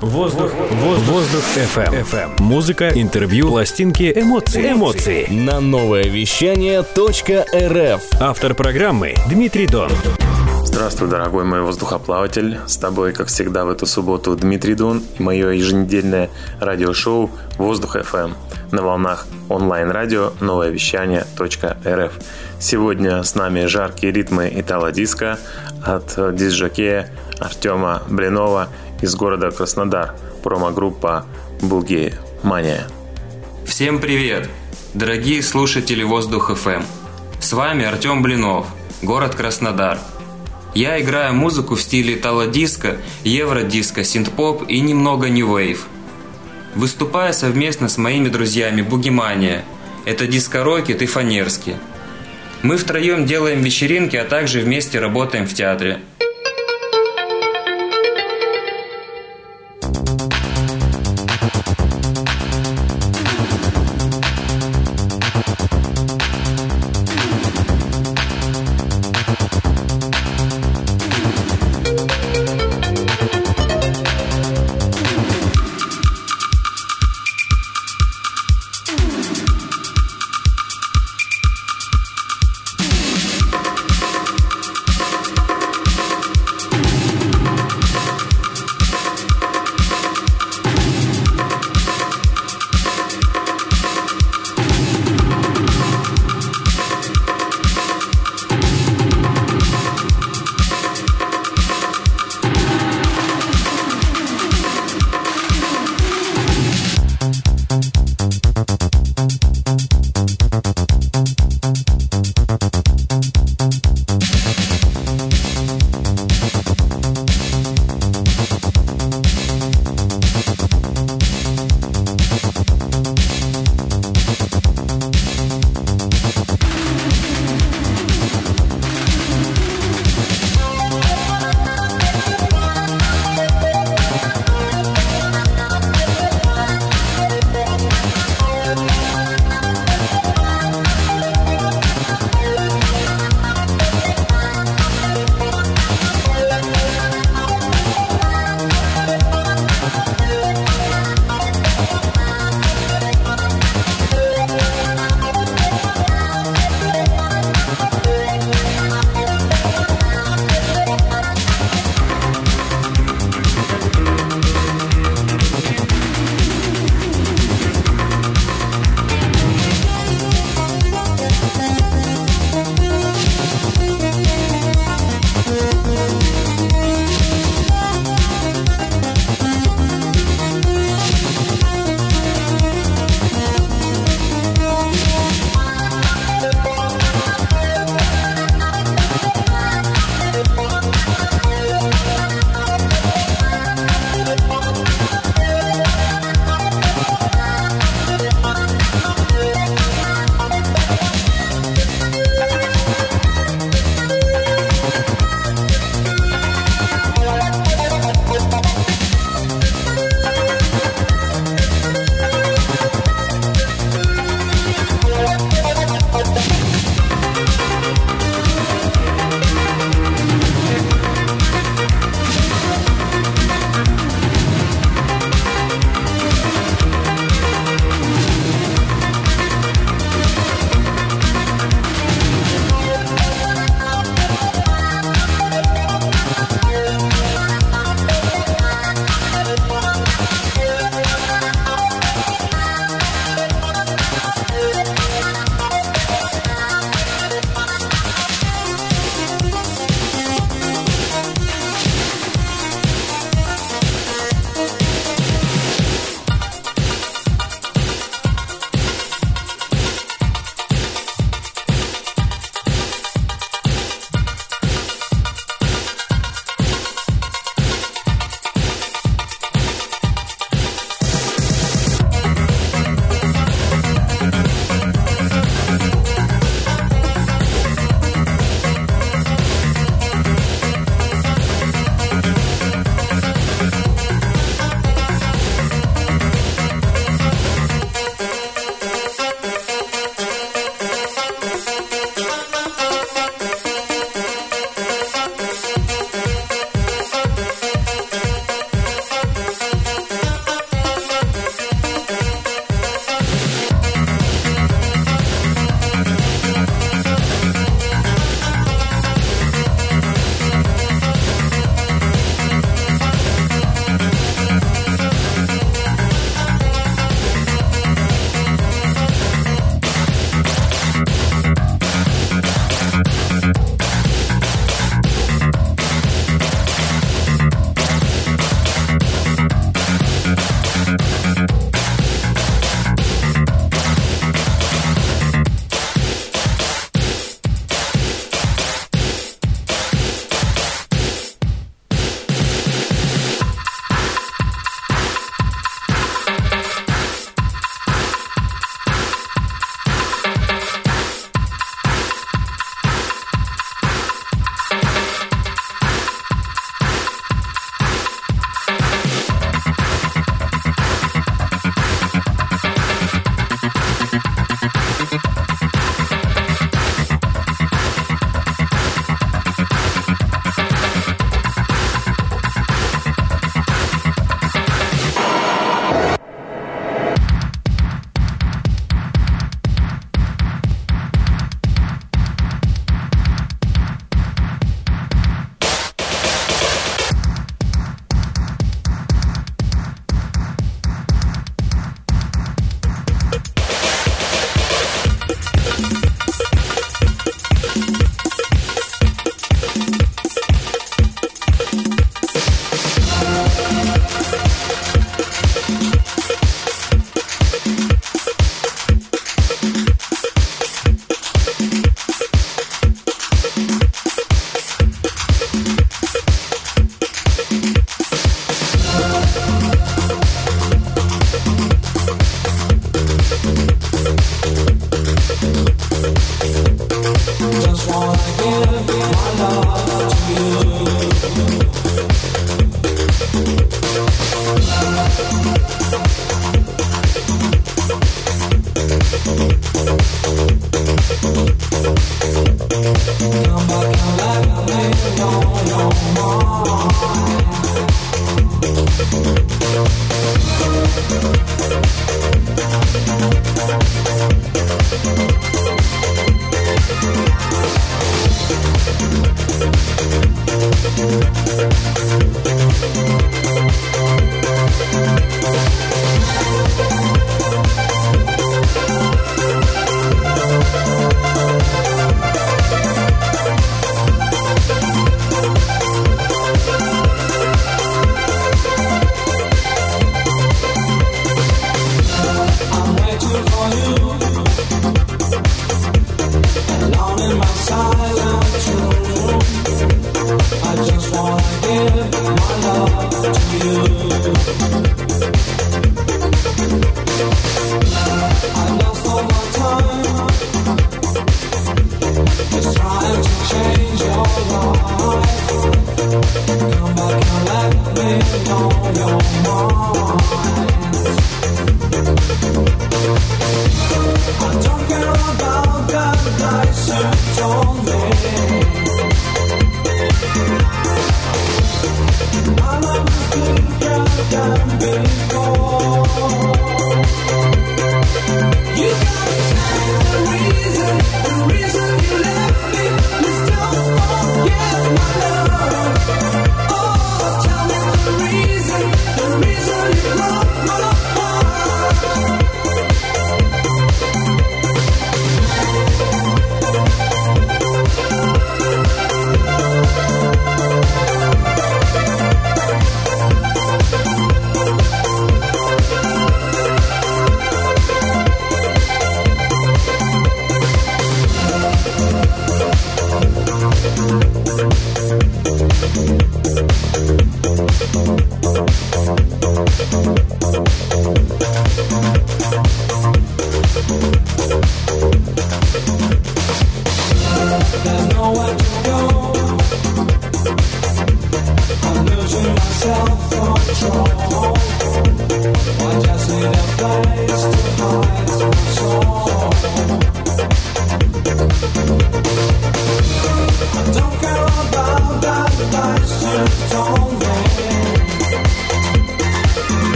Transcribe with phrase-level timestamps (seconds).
[0.00, 2.04] Воздух, воздух, воздух FM.
[2.04, 2.42] FM.
[2.42, 4.72] Музыка, интервью, пластинки, эмоции.
[4.72, 5.26] Эмоции.
[5.30, 8.02] На новое вещание .рф.
[8.20, 9.90] Автор программы Дмитрий Дон.
[10.64, 12.58] Здравствуй, дорогой мой воздухоплаватель.
[12.66, 16.28] С тобой, как всегда, в эту субботу Дмитрий Дон и мое еженедельное
[16.60, 18.34] радиошоу «Воздух FM»
[18.72, 22.12] на волнах онлайн-радио новое вещание .рф.
[22.58, 25.38] Сегодня с нами жаркие ритмы итало-диска
[25.82, 27.08] от дисжокея
[27.38, 28.68] Артема Блинова
[29.00, 31.26] из города Краснодар, промо-группа
[31.60, 32.86] Булгея Мания.
[33.64, 34.48] Всем привет,
[34.94, 36.82] дорогие слушатели Воздух ФМ.
[37.40, 38.66] С вами Артем Блинов,
[39.02, 39.98] город Краснодар.
[40.74, 45.86] Я играю музыку в стиле итало-диско, евро-диско, синт-поп и немного нью-вейв.
[46.74, 49.64] Выступаю совместно с моими друзьями Бугимания.
[50.04, 51.76] Это диско-рокет и фанерски.
[52.62, 56.00] Мы втроем делаем вечеринки, а также вместе работаем в театре–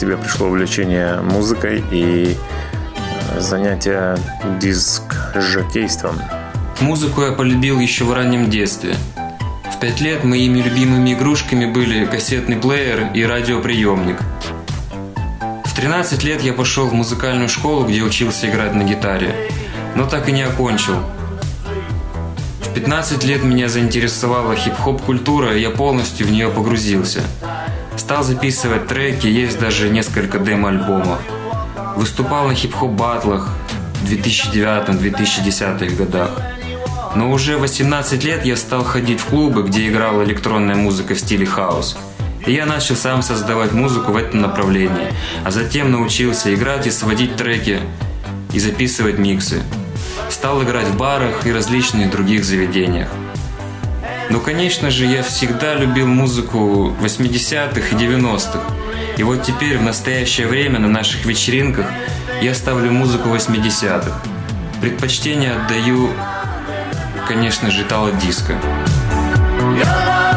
[0.00, 2.34] тебе пришло увлечение музыкой и
[3.32, 4.16] э, занятие
[4.58, 6.16] диск-жокейством?
[6.80, 8.96] Музыку я полюбил еще в раннем детстве.
[9.70, 14.16] В пять лет моими любимыми игрушками были кассетный плеер и радиоприемник.
[15.66, 19.34] В 13 лет я пошел в музыкальную школу, где учился играть на гитаре,
[19.96, 20.96] но так и не окончил.
[22.62, 27.20] В 15 лет меня заинтересовала хип-хоп культура, и я полностью в нее погрузился–
[28.00, 31.18] Стал записывать треки, есть даже несколько демо-альбомов.
[31.96, 33.50] Выступал на хип-хоп батлах
[34.00, 36.30] в 2009-2010 годах.
[37.14, 41.44] Но уже 18 лет я стал ходить в клубы, где играла электронная музыка в стиле
[41.44, 41.98] хаос.
[42.46, 45.12] И я начал сам создавать музыку в этом направлении,
[45.44, 47.80] а затем научился играть и сводить треки
[48.54, 49.62] и записывать миксы.
[50.30, 53.10] Стал играть в барах и различных других заведениях.
[54.30, 58.60] Но, конечно же, я всегда любил музыку 80-х и 90-х.
[59.16, 61.86] И вот теперь, в настоящее время, на наших вечеринках,
[62.40, 64.22] я ставлю музыку 80-х.
[64.80, 66.10] Предпочтение отдаю,
[67.26, 68.54] конечно же, тало-диско.
[69.76, 70.29] Yeah!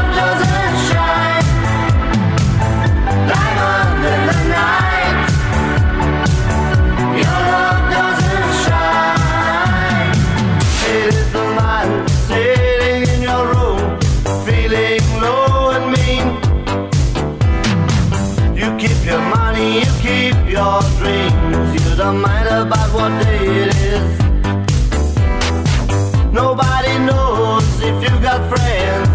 [22.03, 24.09] Don't mind about what day it is.
[26.33, 29.07] Nobody knows if you got friends.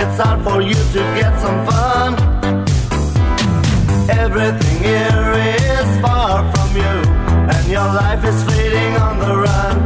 [0.00, 2.10] It's hard for you to get some fun.
[4.22, 6.96] Everything here is far from you,
[7.54, 9.76] and your life is fading on the run.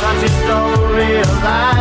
[0.00, 1.75] But you don't realize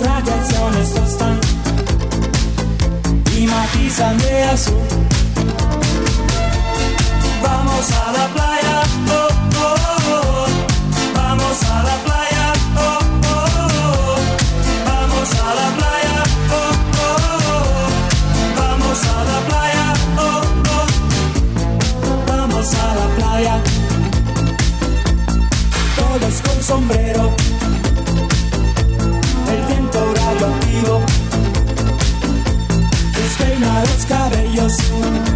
[0.00, 1.38] radiazione sono sto stan
[3.22, 3.92] Prima ti
[4.50, 5.06] azul e
[7.42, 8.78] Vamos a la playa.
[11.14, 13.70] Vamos a la playa oh, oh, oh,
[14.04, 14.20] oh.
[14.86, 17.06] Vamos a la playa oh, oh oh.
[17.06, 17.88] oh, oh, oh.
[18.56, 19.86] Vamos a la playa
[20.16, 20.42] oh,
[20.74, 20.86] oh.
[22.26, 23.54] Vamos a la playa
[25.96, 27.27] Todos con sombrero
[34.68, 35.27] soon.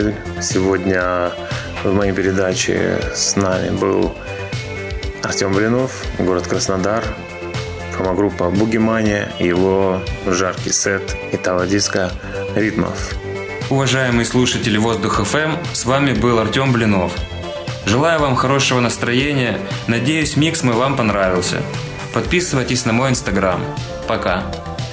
[0.00, 0.14] Воздухоплаватель.
[0.40, 1.32] Сегодня
[1.84, 4.14] в моей передаче с нами был
[5.22, 7.04] Артем Блинов, город Краснодар,
[7.96, 12.10] промо-группа Бугимания, его жаркий сет итало-диско
[12.54, 13.14] ритмов.
[13.68, 17.12] Уважаемые слушатели Воздух ФМ, с вами был Артем Блинов.
[17.86, 19.58] Желаю вам хорошего настроения.
[19.86, 21.62] Надеюсь, микс мой вам понравился.
[22.12, 23.60] Подписывайтесь на мой инстаграм.
[24.08, 24.44] Пока.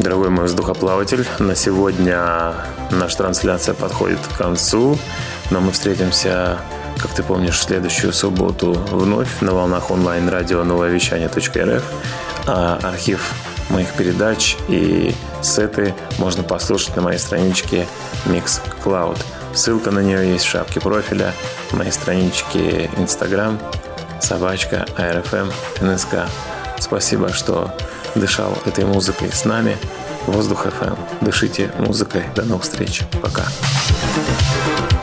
[0.07, 2.53] Дорогой мой воздухоплаватель, на сегодня
[2.91, 4.97] наша трансляция подходит к концу,
[5.51, 6.59] но мы встретимся,
[6.97, 11.83] как ты помнишь, в следующую субботу вновь на волнах онлайн-радио новое вещание.рф.
[12.45, 13.33] А архив
[13.69, 17.85] моих передач и сеты можно послушать на моей страничке
[18.27, 19.19] Mixcloud.
[19.53, 21.33] Ссылка на нее есть в шапке профиля,
[21.73, 23.59] моей страничке Instagram,
[24.21, 25.51] собачка, ARFM,
[25.81, 26.29] НСК.
[26.79, 27.73] Спасибо, что
[28.19, 29.77] дышал этой музыкой с нами.
[30.25, 30.97] Воздух FM.
[31.21, 32.23] Дышите музыкой.
[32.35, 33.03] До новых встреч.
[33.21, 33.45] Пока.
[34.57, 34.96] Реклама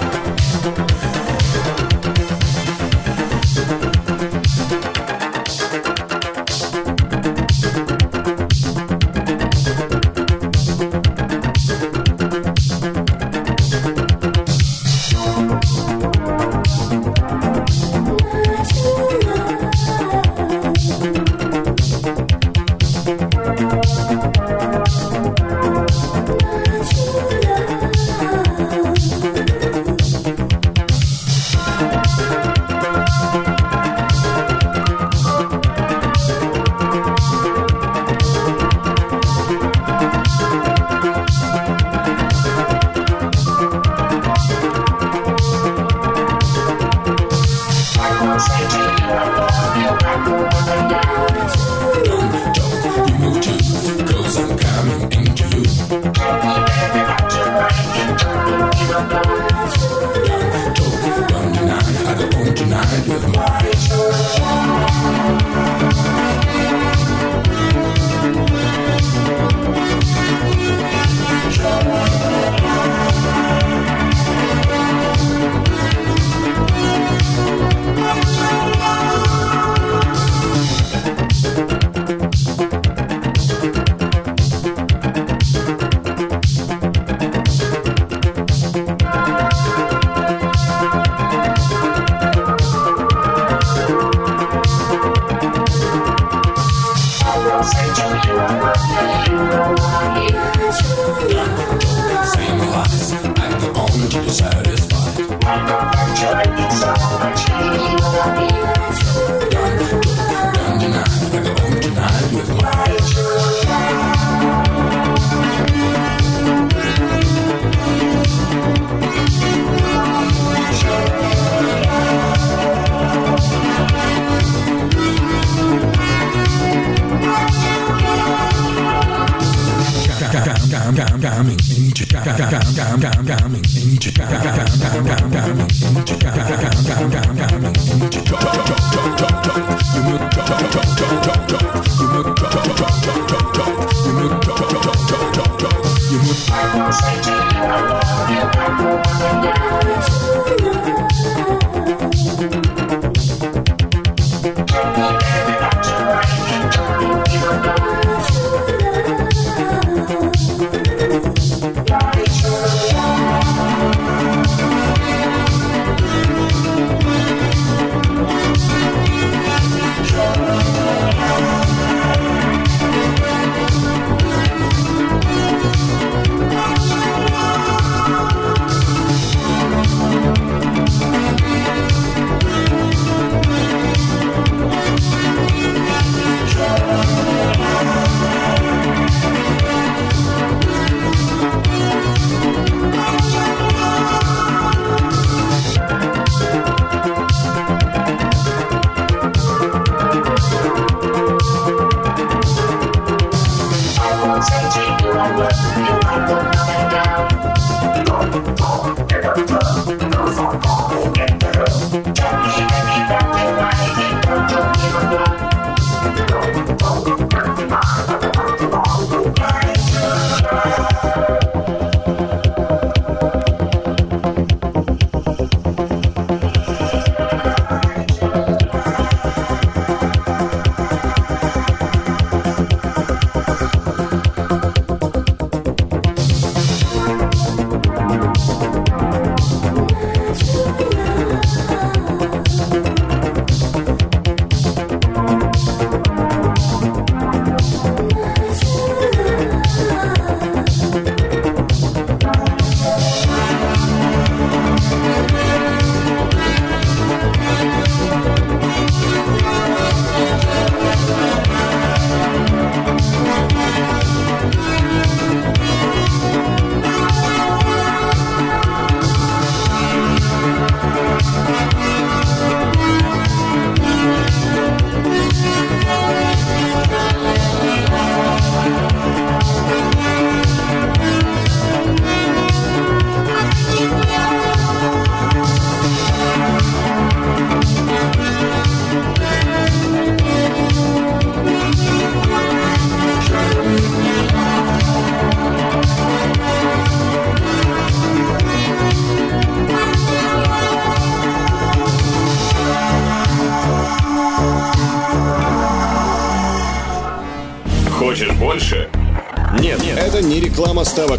[217.67, 218.24] 马。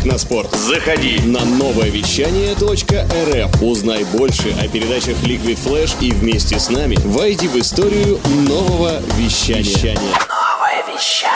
[0.05, 0.53] На спорт.
[0.53, 3.61] Заходи на новое вещание .рф.
[3.61, 9.95] Узнай больше о передачах Liquid Flash и вместе с нами войди в историю нового вещания.
[9.95, 11.34] Новое вещание.